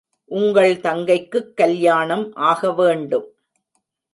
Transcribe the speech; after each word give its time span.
உங்கள் 0.31 0.73
தங்கைக்குக் 0.79 1.53
கல்யாணம் 1.55 2.25
ஆக 2.43 2.71
வேண்டும்! 2.71 3.27